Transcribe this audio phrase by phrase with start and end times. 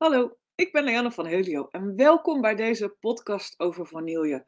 [0.00, 4.46] Hallo, ik ben Leanne van Helio en welkom bij deze podcast over vanille.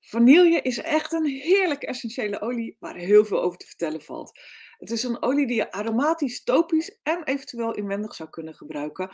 [0.00, 4.40] Vanille is echt een heerlijke essentiële olie waar heel veel over te vertellen valt.
[4.78, 9.08] Het is een olie die je aromatisch, topisch en eventueel inwendig zou kunnen gebruiken.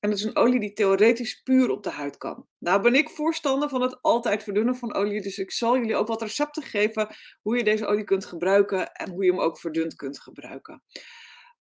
[0.00, 2.46] En het is een olie die theoretisch puur op de huid kan.
[2.58, 6.08] Nou ben ik voorstander van het altijd verdunnen van olie, dus ik zal jullie ook
[6.08, 9.94] wat recepten geven hoe je deze olie kunt gebruiken en hoe je hem ook verdund
[9.94, 10.82] kunt gebruiken.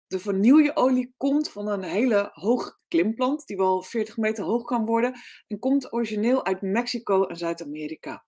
[0.09, 5.13] De vanilleolie komt van een hele hoge klimplant, die wel 40 meter hoog kan worden,
[5.47, 8.25] en komt origineel uit Mexico en Zuid-Amerika.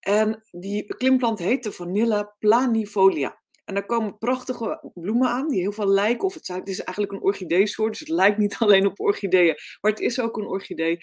[0.00, 3.40] En die klimplant heet de Vanilla planifolia.
[3.64, 7.22] En daar komen prachtige bloemen aan, die heel veel lijken, of het, is eigenlijk een
[7.22, 10.98] orchideesoort, dus het lijkt niet alleen op orchideeën, maar het is ook een orchidee.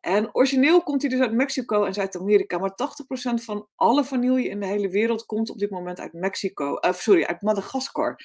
[0.00, 2.72] En origineel komt hij dus uit Mexico en Zuid-Amerika, maar
[3.40, 6.92] 80% van alle vanille in de hele wereld komt op dit moment uit Mexico, uh,
[6.92, 8.16] sorry, uit Madagaskar.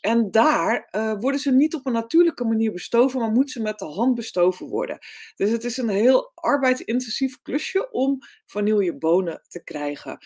[0.00, 3.78] En daar uh, worden ze niet op een natuurlijke manier bestoven, maar moeten ze met
[3.78, 4.98] de hand bestoven worden.
[5.36, 10.18] Dus het is een heel arbeidsintensief klusje om vanillebonen te krijgen.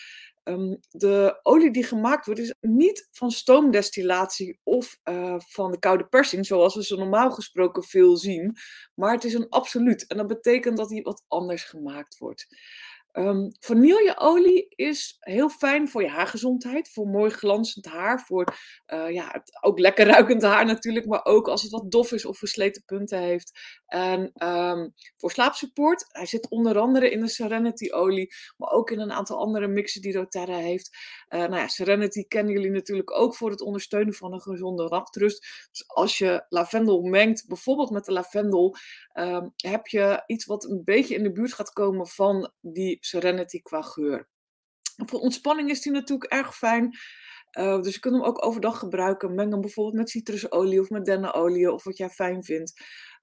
[0.43, 6.07] Um, de olie die gemaakt wordt is niet van stoomdestillatie of uh, van de koude
[6.07, 8.57] persing, zoals we ze normaal gesproken veel zien,
[8.93, 10.07] maar het is een absoluut.
[10.07, 12.47] En dat betekent dat die wat anders gemaakt wordt.
[13.17, 18.55] Um, vanilleolie is heel fijn voor je haargezondheid, voor mooi glanzend haar, voor
[18.93, 22.37] uh, ja, ook lekker ruikend haar natuurlijk, maar ook als het wat dof is of
[22.37, 23.59] versleten punten heeft.
[23.85, 28.99] En um, voor slaapsupport, hij zit onder andere in de Serenity olie, maar ook in
[28.99, 30.97] een aantal andere mixen die doTERRA heeft.
[31.29, 35.67] Uh, nou ja, Serenity kennen jullie natuurlijk ook voor het ondersteunen van een gezonde nachtrust.
[35.71, 38.75] Dus als je lavendel mengt, bijvoorbeeld met de lavendel,
[39.13, 43.61] um, heb je iets wat een beetje in de buurt gaat komen van die Serenity
[43.61, 44.27] qua geur.
[45.05, 46.97] Voor ontspanning is die natuurlijk erg fijn.
[47.59, 49.35] Uh, dus je kunt hem ook overdag gebruiken.
[49.35, 52.73] Meng hem bijvoorbeeld met citrusolie of met dennenolie of wat jij fijn vindt.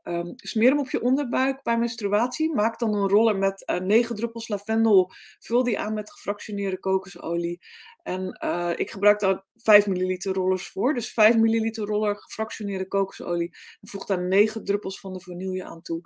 [0.05, 2.55] Um, smeer hem op je onderbuik bij menstruatie.
[2.55, 5.13] Maak dan een roller met uh, 9 druppels lavendel.
[5.39, 7.61] Vul die aan met gefractioneerde kokosolie.
[8.03, 10.95] En uh, ik gebruik daar 5 milliliter rollers voor.
[10.95, 13.57] Dus 5 milliliter roller gefractioneerde kokosolie.
[13.81, 16.01] En voeg daar 9 druppels van de vanille aan toe.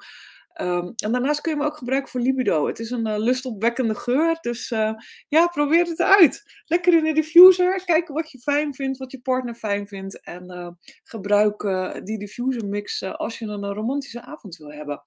[0.60, 2.66] Um, en daarnaast kun je hem ook gebruiken voor libido.
[2.66, 4.38] Het is een uh, lustopwekkende geur.
[4.40, 4.92] Dus uh,
[5.28, 6.62] ja, probeer het uit.
[6.64, 7.84] Lekker in de diffuser.
[7.84, 10.20] Kijken wat je fijn vindt, wat je partner fijn vindt.
[10.20, 10.68] En uh,
[11.02, 11.60] gebruik
[12.04, 15.02] die diffuser mix als je een romantische avond wil hebben.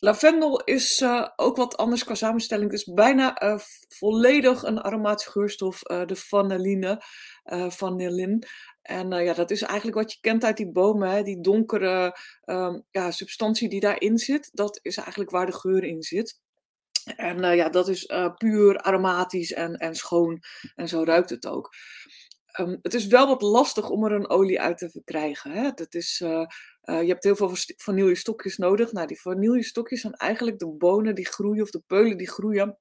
[0.00, 1.04] Lavendel is
[1.36, 2.70] ook wat anders qua samenstelling.
[2.70, 7.02] Het is bijna volledig een aromatische geurstof, de vanilline,
[7.68, 8.44] vanillin.
[8.88, 11.22] En ja, dat is eigenlijk wat je kent uit die bomen, hè?
[11.22, 14.50] die donkere um, ja, substantie die daarin zit.
[14.52, 16.40] Dat is eigenlijk waar de geur in zit.
[17.16, 20.40] En ja, dat is puur aromatisch en, en schoon.
[20.74, 21.74] En zo ruikt het ook.
[22.60, 25.50] Um, het is wel wat lastig om er een olie uit te verkrijgen.
[25.50, 25.70] Hè?
[25.70, 26.46] Dat is, je
[27.06, 28.92] hebt heel veel vanillestokjes nodig.
[28.92, 32.78] Nou, die vanillestokjes zijn eigenlijk de bonen die groeien of de peulen die groeien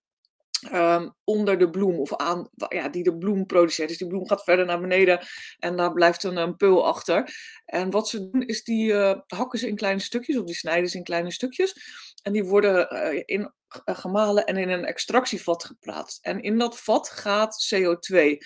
[0.74, 3.90] um, onder de bloem of aan, ja, die de bloem produceert.
[3.90, 5.20] Dus die bloem gaat verder naar beneden
[5.60, 7.36] en daar blijft een, een peul achter.
[7.66, 10.90] En wat ze doen is die uh, hakken ze in kleine stukjes of die snijden
[10.90, 11.76] ze in kleine stukjes.
[12.22, 13.54] En die worden uh, in,
[13.86, 16.26] gemalen en in een extractievat geplaatst.
[16.26, 18.38] En in dat vat gaat CO2.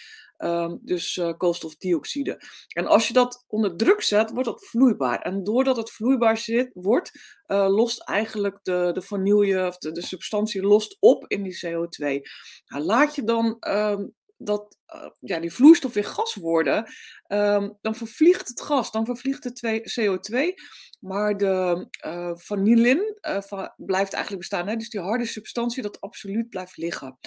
[0.43, 2.41] Um, dus uh, koolstofdioxide.
[2.67, 5.21] En als je dat onder druk zet, wordt dat vloeibaar.
[5.21, 7.11] En doordat het vloeibaar zit, wordt,
[7.47, 12.21] uh, lost eigenlijk de, de vanille of de, substantie lost op in die CO2.
[12.65, 16.85] Nou, laat je dan um, dat, uh, ja, die vloeistof weer gas worden,
[17.27, 20.53] um, dan vervliegt het gas, dan vervliegt de CO2.
[20.99, 24.67] Maar de uh, blijft eigenlijk bestaan.
[24.67, 24.75] Hè?
[24.75, 27.17] Dus die harde substantie, dat absoluut blijft liggen.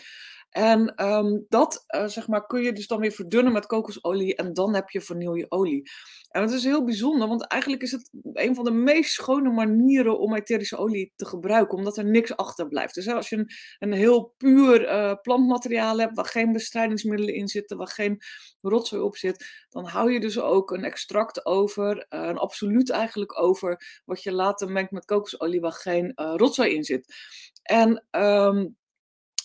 [0.54, 4.52] En um, dat uh, zeg maar, kun je dus dan weer verdunnen met kokosolie en
[4.52, 5.90] dan heb je vanilleolie.
[6.28, 10.18] En het is heel bijzonder, want eigenlijk is het een van de meest schone manieren
[10.18, 12.94] om etherische olie te gebruiken, omdat er niks achterblijft.
[12.94, 17.76] Dus als je een, een heel puur uh, plantmateriaal hebt, waar geen bestrijdingsmiddelen in zitten,
[17.76, 18.18] waar geen
[18.60, 23.40] rotzooi op zit, dan hou je dus ook een extract over, uh, een absoluut eigenlijk
[23.40, 27.14] over, wat je later mengt met kokosolie, waar geen rotzooi in zit.
[27.62, 28.76] En um,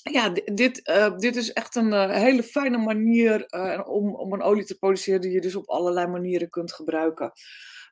[0.04, 4.42] ja, dit, uh, dit is echt een uh, hele fijne manier uh, om, om een
[4.42, 7.31] olie te produceren die je dus op allerlei manieren kunt gebruiken.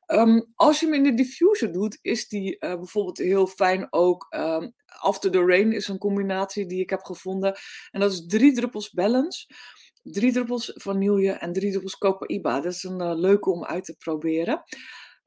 [0.06, 4.26] Um, als je hem in de diffuser doet, is die bijvoorbeeld heel fijn ook.
[4.36, 7.56] Um, After the Rain is een combinatie die ik heb gevonden.
[7.90, 9.46] En dat is drie druppels balance,
[10.02, 12.60] drie druppels vanille en drie druppels copaiba.
[12.60, 14.62] Dat is een leuke om uit te proberen.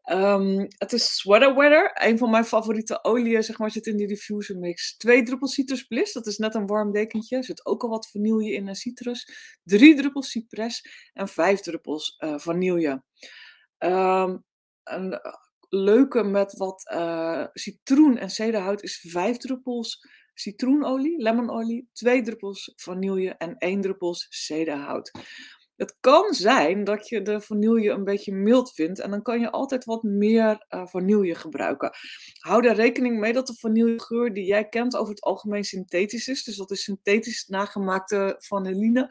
[0.06, 4.08] Um, het is Sweater Weather, een van mijn favoriete oliën, zeg maar, zit in die
[4.08, 4.98] diffuser mix.
[4.98, 7.38] Twee druppels citrus bliss, dat is net een warm dekentje.
[7.38, 9.28] Er zit ook al wat vanille in en citrus.
[9.64, 13.04] Drie druppels cypress en vijf druppels uh, vanille.
[13.78, 14.44] Um,
[14.84, 15.20] een
[15.70, 23.30] leuke met wat uh, citroen en cederhout is 5 druppels citroenolie, lemonolie, 2 druppels vanille
[23.30, 25.12] en 1 druppels cederhout.
[25.82, 29.52] Het kan zijn dat je de vanille een beetje mild vindt en dan kan je
[29.52, 31.92] altijd wat meer uh, vanille gebruiken.
[32.40, 36.44] Hou er rekening mee dat de vanillegeur die jij kent over het algemeen synthetisch is.
[36.44, 39.10] Dus dat is synthetisch nagemaakte vanilline.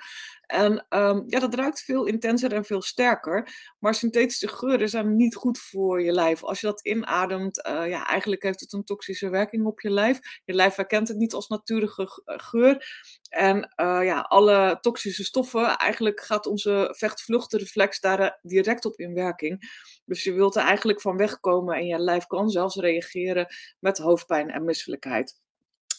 [0.50, 3.48] En um, ja, dat ruikt veel intenser en veel sterker.
[3.78, 6.44] Maar synthetische geuren zijn niet goed voor je lijf.
[6.44, 10.18] Als je dat inademt, uh, ja, eigenlijk heeft het een toxische werking op je lijf.
[10.44, 12.86] Je lijf herkent het niet als natuurlijke geur.
[13.28, 19.14] En uh, ja, alle toxische stoffen, eigenlijk gaat onze vecht-vluchtreflex daar eh, direct op in
[19.14, 19.58] werking.
[20.04, 23.46] Dus je wilt er eigenlijk van wegkomen en je lijf kan zelfs reageren
[23.78, 25.40] met hoofdpijn en misselijkheid.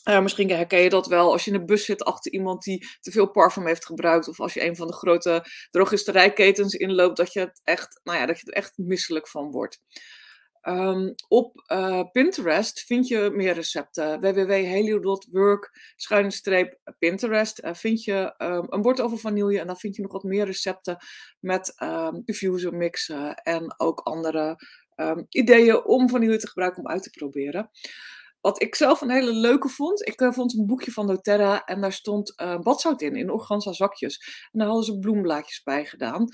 [0.03, 3.11] Misschien herken je dat wel als je in de bus zit achter iemand die te
[3.11, 4.27] veel parfum heeft gebruikt.
[4.27, 8.25] Of als je een van de grote drogisterijketens inloopt, dat je, het echt, nou ja,
[8.25, 9.81] dat je er echt misselijk van wordt.
[10.67, 14.19] Um, op uh, Pinterest vind je meer recepten.
[14.19, 15.71] www.helio.work
[16.99, 20.23] Pinterest uh, vind je um, een bord over vanille en dan vind je nog wat
[20.23, 20.97] meer recepten
[21.39, 22.23] met um,
[22.77, 24.55] mixen en ook andere
[25.29, 27.69] ideeën om vanille te gebruiken om uit te proberen.
[28.41, 31.81] Wat ik zelf een hele leuke vond, ik uh, vond een boekje van doTERRA en
[31.81, 34.47] daar stond uh, badzout in, in organza zakjes.
[34.51, 36.27] En daar hadden ze bloemblaadjes bij gedaan.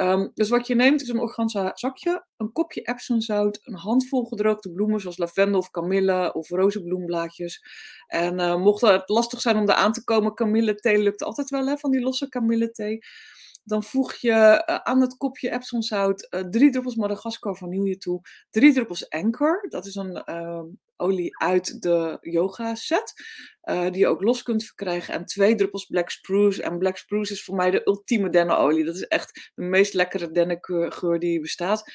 [0.00, 4.72] Um, dus wat je neemt is een organza zakje, een kopje Epsomzout, een handvol gedroogde
[4.72, 7.60] bloemen zoals lavendel of kamille of rozenbloemblaadjes.
[8.06, 11.66] En uh, mocht het lastig zijn om daar aan te komen, kamillethee lukt altijd wel,
[11.66, 12.98] hè, van die losse kamillethee.
[13.62, 18.20] Dan voeg je aan het kopje Epsomzout drie druppels Madagascar vanille toe,
[18.50, 20.66] drie druppels Anchor, dat is een ehm,
[21.04, 23.12] olie uit de yoga set.
[23.64, 25.14] Uh, die je ook los kunt verkrijgen.
[25.14, 26.62] En twee druppels Black Spruce.
[26.62, 28.84] En Black Spruce is voor mij de ultieme dennenolie.
[28.84, 31.92] Dat is echt de meest lekkere dennengeur die bestaat.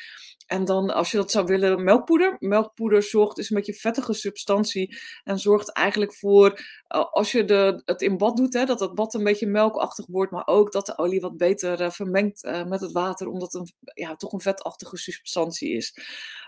[0.50, 2.36] En dan, als je dat zou willen, melkpoeder.
[2.40, 4.98] Melkpoeder zorgt, is een beetje vettige substantie.
[5.24, 6.50] En zorgt eigenlijk voor,
[6.96, 10.06] uh, als je de, het in bad doet, hè, dat het bad een beetje melkachtig
[10.07, 10.31] wordt.
[10.31, 13.28] Maar ook dat de olie wat beter uh, vermengt met het water.
[13.28, 15.94] Omdat het een, ja, toch een vetachtige substantie is.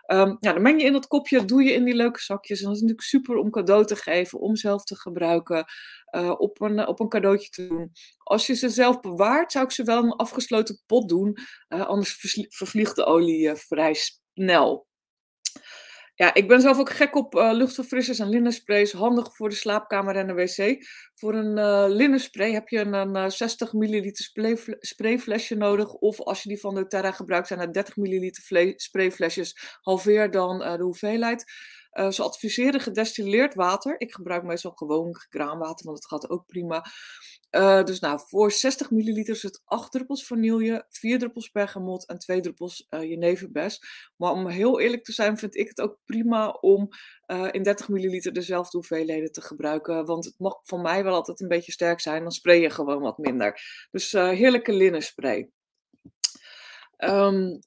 [0.07, 2.59] Um, ja, dan meng je in dat kopje, doe je in die leuke zakjes.
[2.59, 5.65] En dat is natuurlijk super om cadeau te geven, om zelf te gebruiken,
[6.38, 7.92] op, een, op een cadeautje te doen.
[8.31, 11.38] Als je ze zelf bewaart, zou ik ze wel in een afgesloten pot doen.
[11.69, 14.88] Uh, anders vervliegt de olie uh, vrij snel.
[16.16, 18.92] Ja, ik ben zelf ook gek op uh, luchtverfrissers en linnensprays.
[18.92, 20.86] Handig voor de slaapkamer en de wc.
[21.16, 24.12] Voor een uh, linnenspray heb je een, een 60 ml
[24.80, 25.94] sprayflesje nodig.
[25.94, 28.30] Of als je die van doTERRA gebruikt, zijn er 30 ml
[28.75, 29.78] sprayflesjes.
[29.81, 31.45] Halveer dan de hoeveelheid.
[31.91, 33.95] Ze adviseren gedestilleerd water.
[33.97, 36.85] Ik gebruik meestal gewoon kraanwater, want het gaat ook prima.
[37.51, 42.41] Uh, dus nou, voor 60 milliliter zit 8 druppels vanille, 4 druppels bergamot en 2
[42.41, 43.81] druppels uh, jeneverbes.
[44.15, 46.89] Maar om heel eerlijk te zijn, vind ik het ook prima om
[47.51, 50.05] in 30 milliliter dezelfde hoeveelheden te gebruiken.
[50.05, 53.01] Want het mag voor mij wel altijd een beetje sterk zijn, dan spray je gewoon
[53.01, 53.61] wat minder.
[53.91, 55.49] Dus heerlijke linnenspray.
[56.97, 57.59] Um,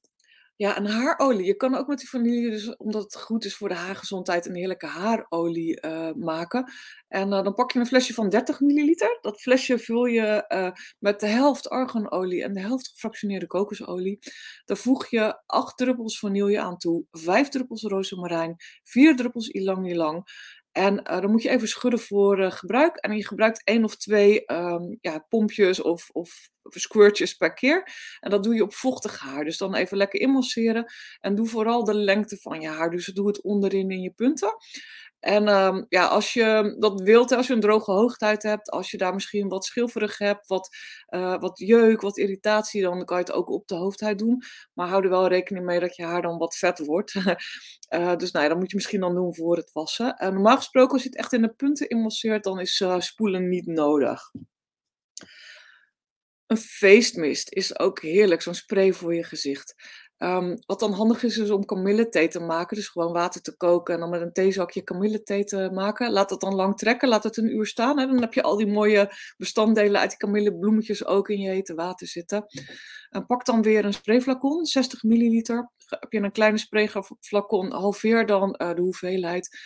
[0.57, 1.47] ja, een haarolie.
[1.47, 4.55] Je kan ook met die vanille, dus omdat het goed is voor de haargezondheid, een
[4.55, 6.73] heerlijke haarolie uh, maken.
[7.09, 9.19] En uh, dan pak je een flesje van 30 milliliter.
[9.21, 14.19] Dat flesje vul je uh, met de helft arganolie en de helft gefractioneerde kokosolie.
[14.65, 20.25] Daar voeg je 8 druppels vanille aan toe, 5 druppels rozemarijn, 4 druppels ilang ilang.
[20.73, 22.97] En dan moet je even schudden voor gebruik.
[22.97, 27.93] En je gebruikt één of twee um, ja, pompjes of, of squirtjes per keer.
[28.21, 29.45] En dat doe je op vochtig haar.
[29.45, 30.93] Dus dan even lekker inmasseren.
[31.21, 32.91] En doe vooral de lengte van je haar.
[32.91, 34.57] Dus doe het onderin in je punten.
[35.25, 38.97] En um, ja, als je dat wilt, als je een droge hoogtheid hebt, als je
[38.97, 40.77] daar misschien wat schilferig hebt, wat,
[41.09, 44.43] uh, wat jeuk, wat irritatie, dan kan je het ook op de hoofdhuid doen.
[44.75, 47.15] Maar hou er wel rekening mee dat je haar dan wat vet wordt.
[47.15, 50.17] uh, dus nou ja, dat moet je misschien dan doen voor het wassen.
[50.23, 53.67] Uh, normaal gesproken, als je het echt in de punten inmasseert, dan is spoelen niet
[53.67, 54.31] nodig.
[56.55, 59.75] Een feestmist is ook heerlijk, zo'n spray voor je gezicht.
[60.19, 62.77] Um, wat dan handig is, is om kamillethee te maken.
[62.77, 66.13] Dus gewoon water te koken en dan met een theezakje kamillethee te maken.
[66.13, 67.99] Laat dat dan lang trekken, laat het een uur staan.
[67.99, 71.75] En dan heb je al die mooie bestanddelen uit die kamillebloemetjes ook in je hete
[71.75, 72.45] water zitten.
[73.11, 75.71] En pak dan weer een sprayflacon, 60 milliliter.
[75.87, 79.59] Heb je een kleine sprayflacon, halveer dan uh, de hoeveelheid.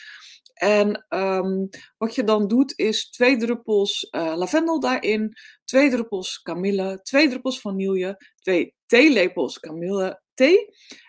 [0.59, 5.33] En um, wat je dan doet is twee druppels uh, lavendel daarin,
[5.65, 10.67] twee druppels kamille, twee druppels vanille, twee theelepels kamille thee.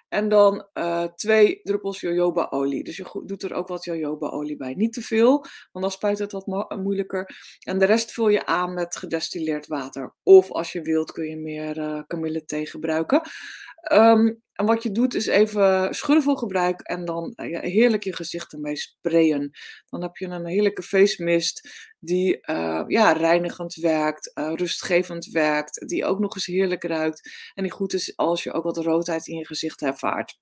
[0.10, 2.84] En dan uh, twee druppels jojobaolie.
[2.84, 4.74] Dus je doet er ook wat jojobaolie bij.
[4.74, 5.30] Niet te veel,
[5.72, 7.26] want dan spuit het wat mo moeilijker.
[7.60, 10.16] En de rest vul je aan met gedestilleerd water.
[10.24, 13.22] Of als je wilt kun je meer uh, kamillethee gebruiken.
[13.82, 18.54] Ehm, en wat je doet is even schudden gebruik en dan uh, heerlijk je gezicht
[18.54, 19.52] ermee sprayen.
[19.86, 21.70] Dan heb je een heerlijke face mist
[22.00, 27.64] die uh, ja, reinigend werkt, uh, rustgevend werkt, die ook nog eens heerlijk ruikt en
[27.64, 30.40] die goed is als je ook wat roodheid in je gezicht ervaart.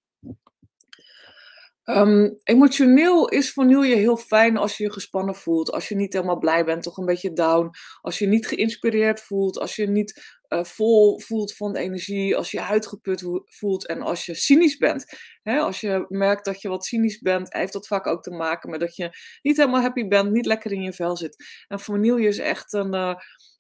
[1.90, 6.38] Um, emotioneel is vanille heel fijn als je je gespannen voelt, als je niet helemaal
[6.38, 7.70] blij bent, toch een beetje down,
[8.02, 12.62] als je niet geïnspireerd voelt, als je niet uh, vol voelt van energie, als je
[12.64, 15.06] uitgeput voelt en als je cynisch bent.
[15.44, 18.80] Als je merkt dat je wat cynisch bent, heeft dat vaak ook te maken met
[18.80, 19.10] dat je
[19.42, 21.64] niet helemaal happy bent, niet lekker in je vel zit.
[21.68, 22.96] En vanille is echt een.
[22.96, 23.16] Uh,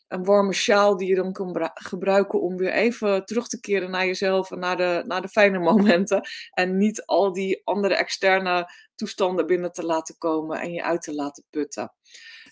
[0.07, 4.05] een warme sjaal die je dan kan gebruiken om weer even terug te keren naar
[4.05, 6.27] jezelf en naar de, naar de fijne momenten.
[6.51, 11.13] En niet al die andere externe toestanden binnen te laten komen en je uit te
[11.13, 11.93] laten putten.